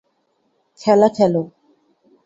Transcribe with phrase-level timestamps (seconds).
[0.79, 1.43] খেলা খেলো।